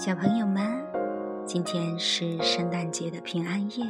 [0.00, 0.82] 小朋友们，
[1.44, 3.84] 今天是圣诞节的平安夜，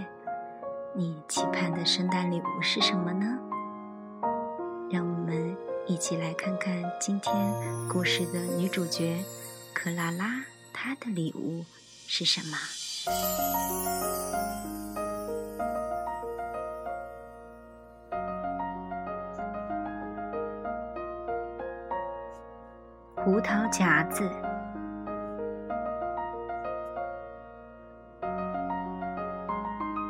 [0.93, 3.39] 你期盼的圣诞礼物是什么呢？
[4.91, 5.57] 让我们
[5.87, 7.33] 一起来看看今天
[7.89, 9.23] 故事的女主角
[9.73, 10.43] 克拉拉，
[10.73, 11.65] 她的礼物
[12.09, 12.57] 是什么？
[23.15, 24.29] 胡桃夹子。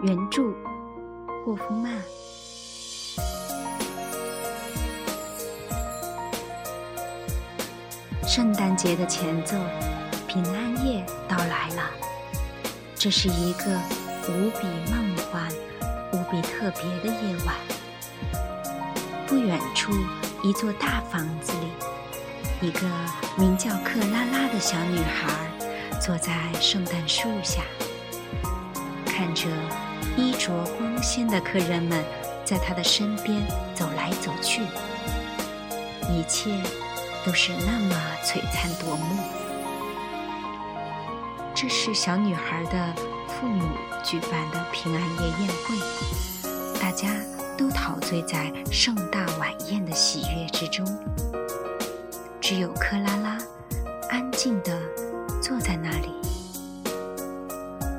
[0.03, 0.55] 原著：
[1.45, 1.93] 霍夫曼。
[8.27, 9.57] 圣诞节的前奏，
[10.27, 11.91] 平安夜到来了。
[12.95, 13.79] 这是一个
[14.27, 15.47] 无比梦幻、
[16.15, 17.55] 无比特别的夜晚。
[19.27, 19.93] 不远处，
[20.43, 22.81] 一座大房子里，一个
[23.37, 27.61] 名叫克拉拉的小女孩坐在圣诞树下，
[29.05, 29.47] 看着。
[30.17, 32.05] 衣着光鲜的客人们
[32.45, 33.41] 在他的身边
[33.75, 34.63] 走来走去，
[36.11, 36.51] 一切
[37.25, 37.95] 都是那么
[38.25, 39.23] 璀璨夺目。
[41.55, 42.95] 这是小女孩的
[43.29, 43.65] 父母
[44.03, 47.09] 举办的平安夜宴会，大家
[47.57, 50.87] 都陶醉在盛大晚宴的喜悦之中。
[52.41, 53.39] 只有克拉拉
[54.09, 54.77] 安静地
[55.41, 56.11] 坐在那里，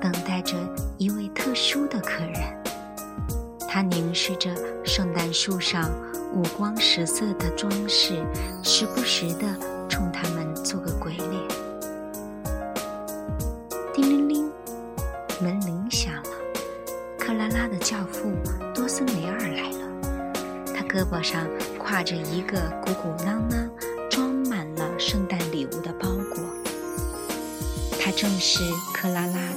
[0.02, 0.58] 等待着。
[1.02, 2.64] 一位特殊的客人，
[3.68, 4.52] 他凝视着
[4.86, 5.90] 圣诞树上
[6.32, 8.24] 五光十色的装饰，
[8.62, 9.48] 时不时地
[9.90, 11.32] 冲他们做个鬼脸。
[13.92, 14.52] 叮铃铃，
[15.42, 16.30] 门铃响了。
[17.18, 18.32] 克拉拉的教父
[18.72, 19.90] 多斯梅尔来了，
[20.68, 21.48] 他胳膊上
[21.80, 23.68] 挎着一个鼓鼓囊囊
[24.08, 26.44] 装满了圣诞礼物的包裹。
[28.00, 28.60] 他正是
[28.94, 29.51] 克拉拉。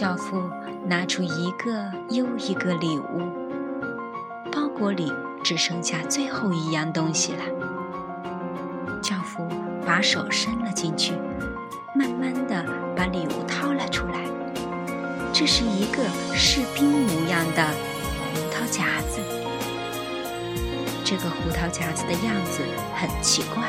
[0.00, 0.42] 教父
[0.86, 3.20] 拿出一个又一个礼物，
[4.50, 5.12] 包裹里
[5.44, 7.42] 只剩下最后一样东西了。
[9.02, 9.46] 教父
[9.84, 11.12] 把手伸了进去，
[11.94, 12.64] 慢慢的
[12.96, 14.24] 把礼物掏了出来。
[15.34, 16.02] 这是一个
[16.34, 17.62] 士兵模样的
[18.32, 19.20] 胡桃夹子。
[21.04, 22.62] 这个胡桃夹子的样子
[22.96, 23.64] 很奇怪，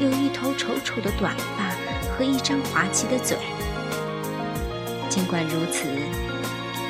[0.00, 1.70] 有一头丑丑的短发
[2.18, 3.38] 和一张滑稽的嘴。
[5.16, 5.88] 尽管如此，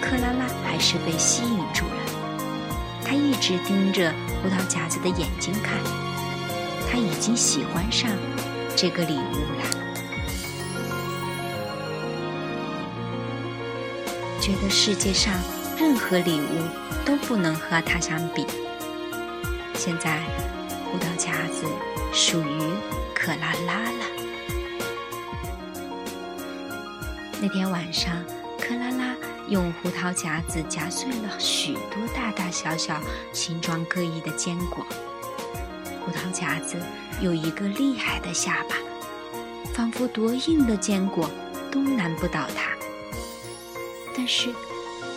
[0.02, 1.94] 克拉拉还是被吸引住了。
[3.04, 5.74] 她一直盯着胡桃夹子的眼睛看，
[6.90, 8.10] 她已经喜欢上
[8.74, 9.62] 这个礼物了，
[14.40, 15.32] 觉得世界上
[15.78, 18.44] 任何礼物都不能和它相比。
[19.74, 20.18] 现在，
[20.90, 21.64] 胡桃夹子
[22.12, 22.60] 属于
[23.14, 24.05] 克拉拉了。
[27.48, 28.12] 那天晚上，
[28.58, 29.14] 克拉拉
[29.48, 33.00] 用胡桃夹子夹碎了许多大大小小、
[33.32, 34.84] 形状各异的坚果。
[36.00, 36.76] 胡桃夹子
[37.20, 38.74] 有一个厉害的下巴，
[39.72, 41.30] 仿佛多硬的坚果
[41.70, 42.72] 都难不倒它。
[44.16, 44.52] 但是，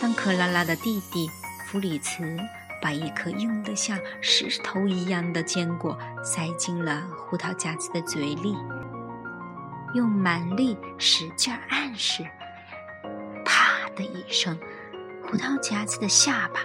[0.00, 1.28] 当克拉拉的弟弟
[1.66, 2.38] 弗里茨
[2.80, 8.56] 把一颗硬得像石头一样的坚果塞进了胡桃夹子的嘴里，
[9.94, 12.24] 用蛮力使劲按时，
[13.44, 14.58] 啪的一声，
[15.24, 16.60] 胡桃夹子的下巴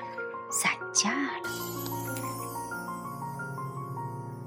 [0.51, 1.49] 散架了。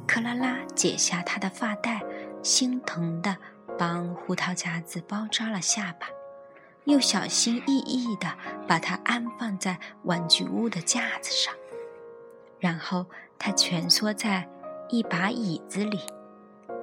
[0.06, 2.02] 克拉拉解下她的发带，
[2.42, 3.36] 心疼的
[3.76, 6.06] 帮胡桃夹子包扎了下巴，
[6.84, 8.32] 又小心翼翼的
[8.66, 11.52] 把它安放在玩具屋的架子上，
[12.60, 13.06] 然后
[13.38, 14.48] 他蜷缩在
[14.88, 16.00] 一把椅子里，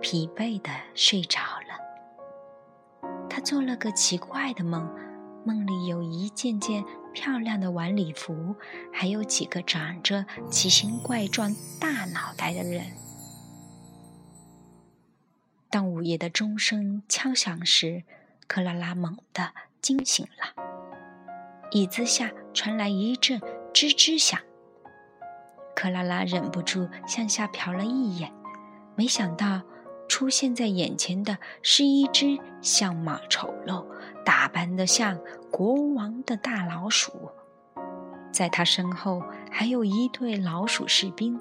[0.02, 1.40] 疲惫的睡着。
[3.36, 4.90] 他做了个奇怪的梦，
[5.44, 8.56] 梦里有一件件漂亮的晚礼服，
[8.94, 12.86] 还有几个长着奇形怪状大脑袋的人。
[15.70, 18.04] 当午夜的钟声敲响时，
[18.48, 20.64] 克拉拉猛地惊醒了，
[21.72, 23.42] 椅子下传来一阵
[23.74, 24.40] 吱吱响。
[25.76, 28.32] 克拉拉忍不住向下瞟了一眼，
[28.96, 29.62] 没想到。
[30.08, 33.86] 出现在眼前的是一只相貌丑陋、
[34.24, 35.20] 打扮的像
[35.52, 37.32] 国王的大老鼠，
[38.32, 41.40] 在他身后还有一队老鼠士兵。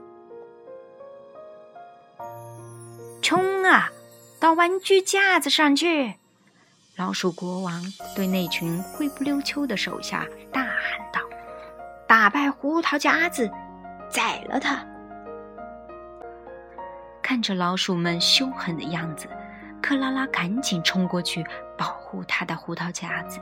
[3.22, 3.90] 冲啊，
[4.38, 6.14] 到玩具架子上去！
[6.96, 7.82] 老鼠国王
[8.14, 11.20] 对那群灰不溜秋的手下大喊道
[12.06, 13.50] ：“打败胡桃夹子，
[14.10, 14.86] 宰了他！”
[17.24, 19.26] 看着老鼠们凶狠的样子，
[19.80, 21.42] 克拉拉赶紧冲过去
[21.74, 23.40] 保护她的胡桃夹子，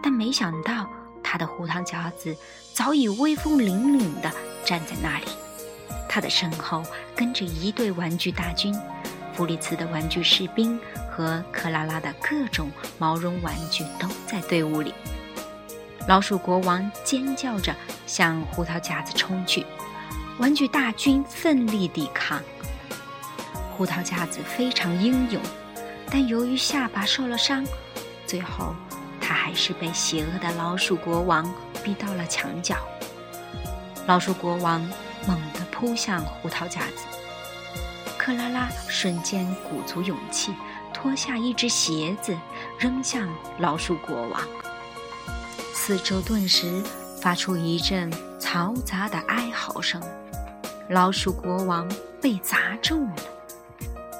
[0.00, 0.88] 但没想到
[1.24, 2.36] 她的胡桃夹子
[2.72, 4.30] 早已威风凛凛地
[4.64, 5.24] 站在那里，
[6.08, 6.84] 他的身后
[7.16, 8.72] 跟着一队玩具大军，
[9.32, 10.78] 弗里茨的玩具士兵
[11.10, 14.94] 和克拉拉的各种毛绒玩具都在队伍里。
[16.06, 17.74] 老鼠国王尖叫着
[18.06, 19.66] 向胡桃夹子冲去，
[20.38, 22.40] 玩具大军奋力抵抗。
[23.76, 25.40] 胡桃夹子非常英勇，
[26.10, 27.64] 但由于下巴受了伤，
[28.26, 28.74] 最后
[29.20, 31.52] 他还是被邪恶的老鼠国王
[31.82, 32.76] 逼到了墙角。
[34.06, 34.80] 老鼠国王
[35.26, 37.04] 猛地扑向胡桃夹子，
[38.16, 40.54] 克拉拉瞬间鼓足勇气，
[40.94, 42.36] 脱下一只鞋子
[42.78, 43.28] 扔向
[43.58, 44.40] 老鼠国王。
[45.74, 46.82] 四周顿时
[47.20, 50.00] 发出一阵嘈杂的哀嚎声，
[50.88, 51.88] 老鼠国王
[52.22, 53.16] 被砸中了，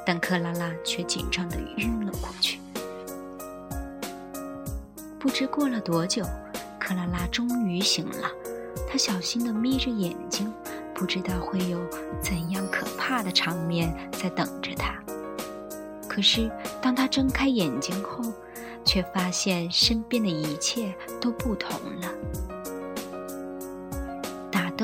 [0.04, 2.58] 但克拉拉却紧张的晕了过去。
[5.18, 6.24] 不知过了多久，
[6.78, 8.28] 克拉拉终于醒了，
[8.88, 10.52] 她小心的眯着眼睛，
[10.92, 11.78] 不知道会有
[12.20, 15.00] 怎样可怕的场面在等着她。
[16.08, 16.50] 可是
[16.82, 18.24] 当她睁开眼睛后，
[18.84, 22.08] 却发现身边的一切都不同了。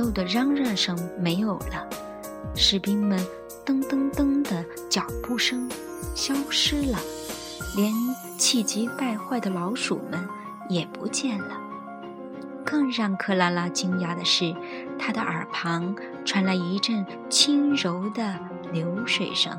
[0.03, 1.89] 打斗的嚷嚷声没有了，
[2.57, 3.25] 士兵们
[3.65, 5.71] 噔噔噔的脚步声
[6.13, 6.99] 消失了，
[7.77, 7.95] 连
[8.37, 10.29] 气急败坏的老鼠们
[10.69, 11.57] 也不见了。
[12.65, 14.53] 更让克拉拉惊讶的是，
[14.99, 15.95] 她的耳旁
[16.25, 18.37] 传来一阵轻柔的
[18.73, 19.57] 流水声。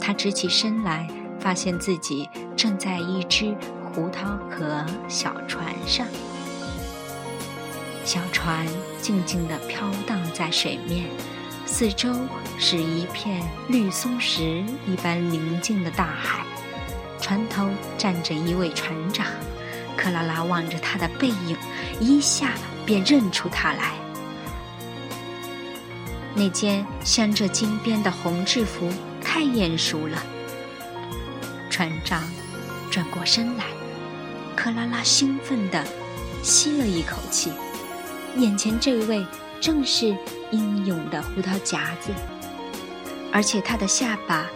[0.00, 1.08] 她直起身来。
[1.40, 6.04] 发现自己正在一只胡桃壳小船上，
[8.08, 8.66] 小船
[9.02, 11.04] 静静地飘荡在水面，
[11.66, 12.08] 四周
[12.58, 16.42] 是一片绿松石一般宁静的大海。
[17.20, 17.68] 船头
[17.98, 19.26] 站着一位船长，
[19.94, 21.54] 克拉拉望着他的背影，
[22.00, 22.54] 一下
[22.86, 23.92] 便认出他来。
[26.34, 28.90] 那件镶着金边的红制服
[29.20, 30.16] 太眼熟了。
[31.68, 32.22] 船长
[32.90, 33.64] 转过身来，
[34.56, 35.84] 克拉拉兴奋地
[36.42, 37.52] 吸了一口气。
[38.36, 39.26] 眼前这位
[39.60, 40.16] 正是
[40.50, 42.12] 英勇的胡桃夹子，
[43.32, 44.46] 而且他的下巴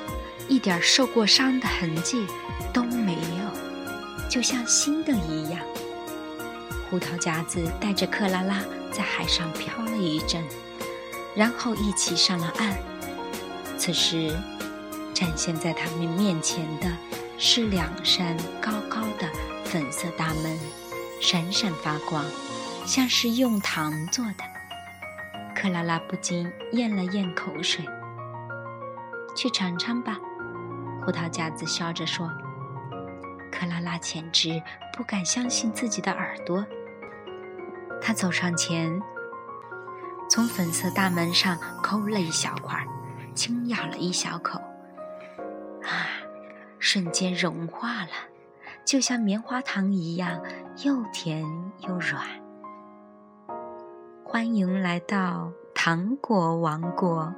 [0.48, 2.26] 一点受过伤的痕迹
[2.72, 5.60] 都没有，就像新的一样。
[6.90, 10.44] 胡桃夹子带着克拉拉在海上漂了一阵，
[11.34, 12.76] 然后一起上了岸。
[13.78, 14.34] 此时。
[15.14, 16.90] 展现在他们面前的
[17.38, 19.28] 是两扇高高的
[19.62, 20.58] 粉色大门，
[21.20, 22.24] 闪闪发光，
[22.84, 24.44] 像是用糖做的。
[25.54, 27.84] 克拉拉不禁咽了咽口水。
[29.34, 30.18] 去尝尝吧，
[31.04, 32.30] 胡桃夹子笑着说。
[33.50, 34.62] 克拉拉简直
[34.92, 36.66] 不敢相信自己的耳朵。
[38.00, 39.00] 他走上前，
[40.28, 42.84] 从粉色大门上抠了一小块，
[43.34, 44.58] 轻咬了一小口。
[45.84, 46.10] 啊！
[46.78, 48.10] 瞬间融化了，
[48.84, 50.42] 就像棉花糖一样，
[50.84, 51.44] 又甜
[51.86, 52.41] 又软。
[54.32, 57.34] 欢迎来到糖果王国。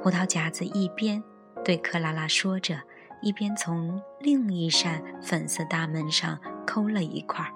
[0.00, 1.20] 胡桃夹子一边
[1.64, 2.80] 对克拉拉说着，
[3.20, 7.52] 一边从另一扇粉色大门上抠了一块，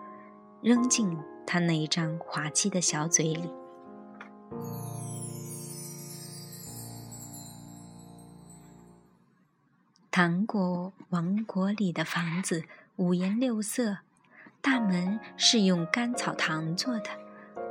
[0.61, 1.17] 扔进
[1.47, 3.49] 他那一张滑稽的小嘴里。
[10.11, 12.65] 糖果王国里的房子
[12.97, 13.99] 五颜六色，
[14.61, 17.11] 大门是用甘草糖做的，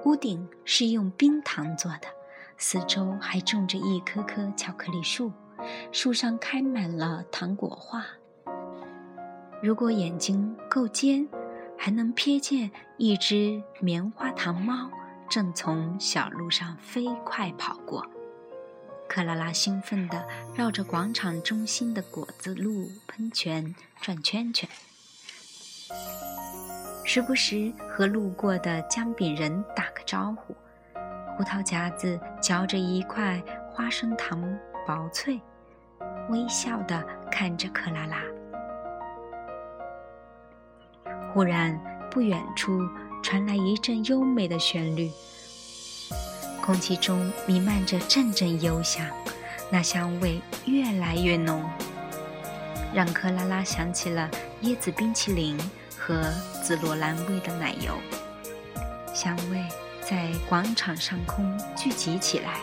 [0.06, 2.08] 屋顶是用冰糖做的，
[2.58, 5.32] 四周还种着一棵棵巧克力树，
[5.92, 8.06] 树上开满了糖果花。
[9.64, 11.28] 如果眼睛够尖，
[11.76, 14.92] 还能瞥见一只棉花糖猫
[15.28, 18.06] 正从小路上飞快跑过。
[19.10, 24.70] 克拉拉兴奋地绕着广场中心的果子路喷泉转圈圈，
[27.04, 30.56] 时不时和路过的姜饼人打招呼。
[31.36, 33.42] 胡桃夹子嚼着一块
[33.74, 34.42] 花生糖
[34.88, 35.42] 薄脆，
[36.30, 38.22] 微笑地看着克拉拉。
[41.34, 41.78] 忽然，
[42.10, 42.80] 不远处
[43.22, 45.12] 传来一阵优美的旋律。
[46.62, 49.06] 空气中弥漫着阵阵幽香，
[49.70, 51.70] 那香味越来越浓，
[52.94, 54.30] 让克拉拉想起了
[54.62, 55.60] 椰子冰淇淋
[56.00, 56.24] 和
[56.64, 57.94] 紫罗兰味的奶油。
[59.14, 59.64] 香味
[60.08, 62.60] 在广场上空聚集起来，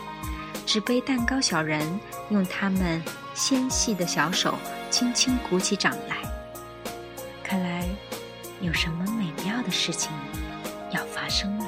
[0.65, 1.85] 纸杯蛋糕小人
[2.31, 3.03] 用他们
[3.35, 4.55] 纤细的小手
[4.91, 6.19] 轻轻鼓起掌来。
[7.43, 7.85] 看来，
[8.61, 10.13] 有什么美妙的事情
[10.93, 11.67] 要发生了。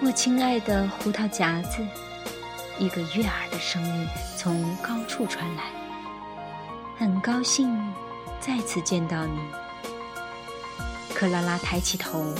[0.00, 1.86] 我亲爱的胡桃夹子，
[2.78, 5.64] 一个悦耳的声音从高处传来。
[6.98, 7.78] 很高兴
[8.40, 9.38] 再次见到你。
[11.14, 12.34] 克拉拉抬起头，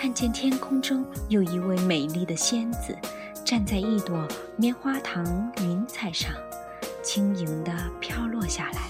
[0.00, 2.96] 看见天空中有一位美丽的仙子，
[3.44, 4.26] 站在一朵
[4.56, 6.32] 棉花糖云彩上，
[7.02, 8.88] 轻盈地飘落下来。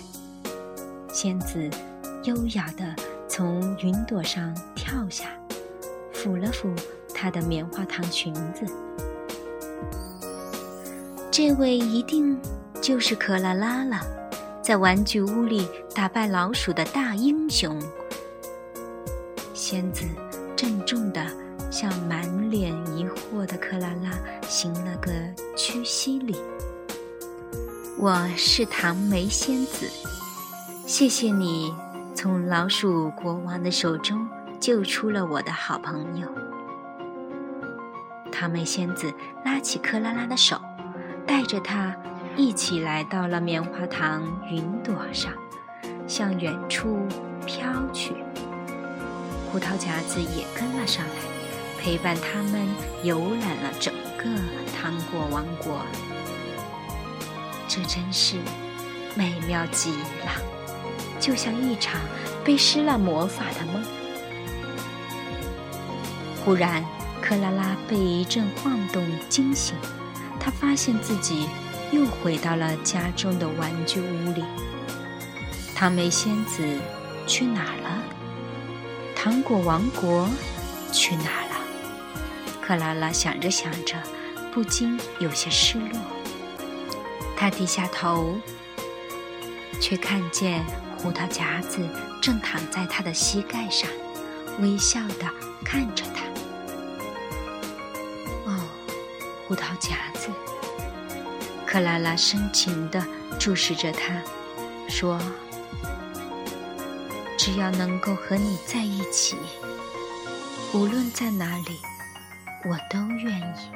[1.12, 1.69] 仙子
[2.23, 2.95] 优雅地
[3.26, 5.25] 从云朵上跳下，
[6.14, 6.73] 抚了抚。
[7.12, 8.64] 她的棉花糖裙子，
[11.29, 12.38] 这位一定
[12.81, 14.00] 就是克拉拉了，
[14.62, 17.76] 在玩具屋里打败老鼠的大英雄。
[19.52, 20.05] 仙子
[20.61, 21.26] 郑重地
[21.71, 24.11] 向满脸疑惑的克拉拉
[24.47, 25.11] 行了个
[25.57, 26.37] 屈膝礼。
[27.99, 29.88] 我是唐梅仙子，
[30.87, 31.75] 谢谢你
[32.14, 34.29] 从老鼠国王的手中
[34.61, 36.29] 救出了我的好朋友。
[38.31, 39.11] 唐梅仙子
[39.43, 40.61] 拉起克拉拉的手，
[41.26, 41.97] 带着她
[42.37, 45.33] 一起来到了棉花糖云朵上，
[46.07, 46.99] 向远处
[47.47, 48.12] 飘去。
[49.50, 51.14] 胡桃夹子也跟了上来，
[51.80, 52.69] 陪伴他们
[53.02, 54.25] 游览了整个
[54.76, 55.85] 糖果王国。
[57.66, 58.37] 这真是
[59.14, 60.33] 美妙极了，
[61.19, 62.00] 就像一场
[62.45, 63.85] 被施了魔法的梦。
[66.45, 66.85] 忽然。
[67.23, 69.76] 克拉拉被一阵晃动惊醒，
[70.40, 71.49] 她发现自己
[71.92, 74.42] 又回到了家中的玩具屋里。
[75.76, 76.64] 糖梅仙子
[77.28, 78.02] 去哪儿了？
[79.23, 80.27] 糖果王国
[80.91, 81.61] 去哪了？
[82.62, 83.95] 克拉拉想着想着，
[84.50, 86.00] 不禁有些失落。
[87.37, 88.41] 她低下头，
[89.79, 90.65] 却看见
[90.97, 91.87] 胡桃夹子
[92.23, 93.91] 正躺在她的膝盖上，
[94.61, 95.27] 微笑地
[95.62, 96.25] 看着她。
[98.47, 98.59] 哦
[99.47, 100.31] 胡桃夹子，
[101.67, 103.05] 克拉拉深情地
[103.39, 104.15] 注视着他，
[104.89, 105.21] 说
[107.43, 109.35] ：“只要能够和你在一起，
[110.75, 111.81] 无论在哪里，
[112.69, 113.73] 我都愿意。”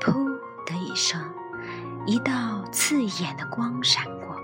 [0.00, 1.20] 噗的一声，
[2.06, 4.40] 一道刺眼的光闪过。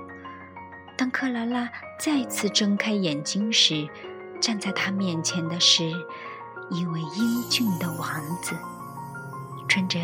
[0.99, 3.89] 当克拉拉再次睁开眼睛时，
[4.41, 5.85] 站在她面前的是。
[6.71, 8.09] 一位英俊的王
[8.43, 8.57] 子，
[9.69, 10.01] 穿着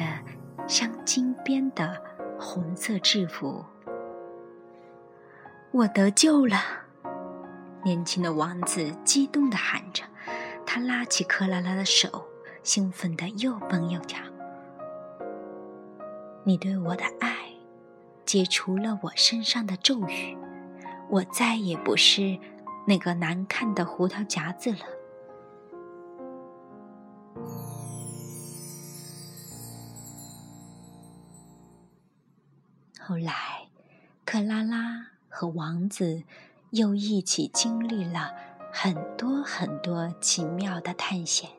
[0.67, 1.97] 镶金边的
[2.39, 3.65] 红色制服。
[5.71, 6.57] 我得救了！
[7.85, 10.03] 年轻的王子激动地喊着，
[10.67, 12.27] 他拉起克拉拉的手，
[12.63, 14.19] 兴奋地又蹦又跳。
[16.43, 17.51] 你对我的爱，
[18.25, 20.37] 解除了我身上的咒语，
[21.11, 22.39] 我再也不是
[22.87, 24.79] 那个难看的胡桃夹子了。
[32.99, 33.69] 后来，
[34.25, 36.23] 克拉拉和王子
[36.71, 38.33] 又一起经历了
[38.73, 41.51] 很多很多奇妙的探险。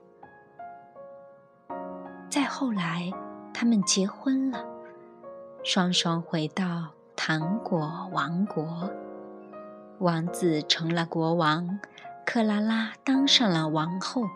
[2.30, 3.12] 再后来，
[3.54, 4.66] 他们结婚了，
[5.64, 8.92] 双双回到糖果王国。
[10.00, 11.80] 王子成了国王，
[12.26, 14.28] 克拉拉当上了王后。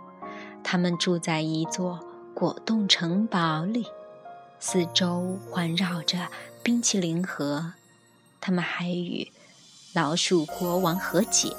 [0.63, 1.99] 他们住在一座
[2.33, 3.85] 果冻城堡里，
[4.59, 6.29] 四周环绕着。
[6.63, 7.73] 冰淇淋盒，
[8.45, 9.31] 他们还与
[9.93, 11.55] 老鼠国王和解，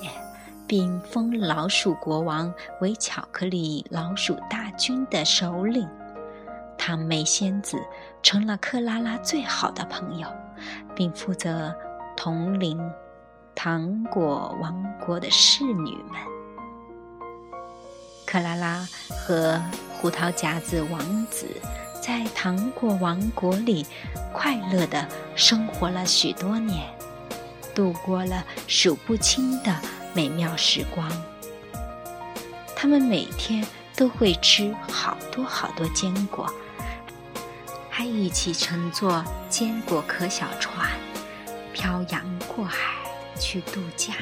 [0.67, 5.88] 并封老鼠国王为巧克力老鼠大军的首领。
[6.76, 7.83] 糖梅仙子
[8.23, 10.29] 成了克拉拉最好的朋友，
[10.95, 11.75] 并负责
[12.19, 12.79] 统领
[13.55, 16.21] 糖果王国的侍女们。
[18.26, 18.87] 克拉拉
[19.26, 19.59] 和
[19.97, 21.47] 胡桃夹子王子。
[22.06, 23.87] 在糖果王国里，
[24.30, 26.87] 快乐的生活了许多年，
[27.75, 29.75] 度过了数不清的
[30.12, 31.11] 美妙时光。
[32.76, 36.46] 他们每天都会吃好多好多坚果，
[37.88, 40.90] 还一起乘坐坚果壳小船，
[41.73, 42.92] 漂洋过海
[43.40, 44.12] 去度假。